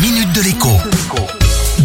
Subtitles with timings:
[0.00, 0.68] minute de l'écho.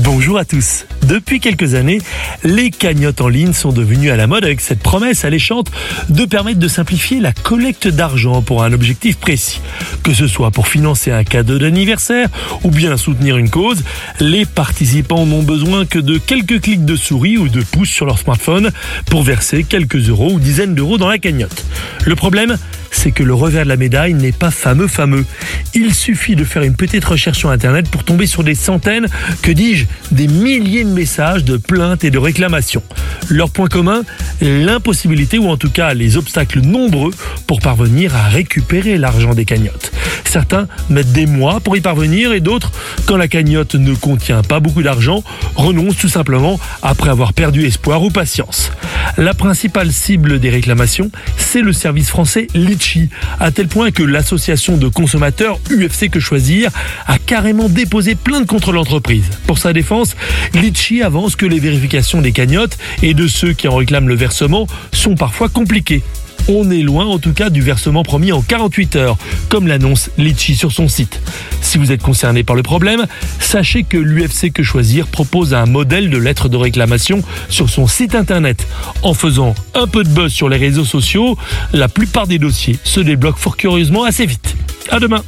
[0.04, 0.86] Bonjour à tous.
[1.08, 2.00] Depuis quelques années,
[2.44, 5.72] les cagnottes en ligne sont devenues à la mode avec cette promesse alléchante
[6.10, 9.62] de permettre de simplifier la collecte d'argent pour un objectif précis.
[10.04, 12.30] Que ce soit pour financer un cadeau d'anniversaire
[12.64, 13.84] ou bien soutenir une cause,
[14.20, 18.20] les participants n'ont besoin que de quelques clics de souris ou de pouces sur leur
[18.20, 18.72] smartphone
[19.08, 21.66] pour verser quelques euros ou dizaines d'euros dans la cagnotte.
[22.06, 22.58] Le problème,
[22.94, 25.26] c'est que le revers de la médaille n'est pas fameux fameux.
[25.74, 29.08] Il suffit de faire une petite recherche sur Internet pour tomber sur des centaines,
[29.42, 32.84] que dis-je, des milliers de messages de plaintes et de réclamations.
[33.30, 34.04] Leur point commun,
[34.42, 37.12] l'impossibilité ou en tout cas les obstacles nombreux
[37.48, 39.93] pour parvenir à récupérer l'argent des cagnottes.
[40.34, 42.72] Certains mettent des mois pour y parvenir et d'autres,
[43.06, 45.24] quand la cagnotte ne contient pas beaucoup d'argent,
[45.54, 48.72] renoncent tout simplement après avoir perdu espoir ou patience.
[49.18, 54.76] La principale cible des réclamations, c'est le service français Litchi, à tel point que l'association
[54.76, 56.72] de consommateurs UFC Que Choisir
[57.06, 59.30] a carrément déposé plainte contre l'entreprise.
[59.46, 60.16] Pour sa défense,
[60.56, 64.66] Litchi avance que les vérifications des cagnottes et de ceux qui en réclament le versement
[64.92, 66.02] sont parfois compliquées.
[66.48, 69.18] On est loin en tout cas du versement promis en 48 heures,
[69.50, 71.22] comme l'annonce Litchi sur son site.
[71.62, 73.06] Si vous êtes concerné par le problème,
[73.40, 78.16] sachez que l'UFC Que Choisir propose un modèle de lettre de réclamation sur son site
[78.16, 78.68] internet.
[79.02, 81.38] En faisant un peu de buzz sur les réseaux sociaux,
[81.72, 84.56] la plupart des dossiers se débloquent fort curieusement assez vite.
[84.90, 85.24] À demain.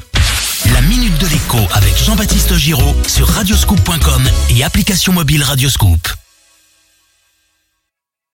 [0.73, 6.24] La minute de l'écho avec Jean-Baptiste Giraud sur radioscoop.com et application mobile Radioscoop.